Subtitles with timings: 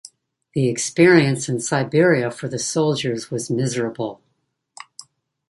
[0.55, 4.19] The experience in Siberia for the soldiers was miserable.